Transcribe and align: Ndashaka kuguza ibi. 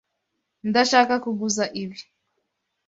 Ndashaka 0.69 1.13
kuguza 1.23 1.63
ibi. 1.81 1.99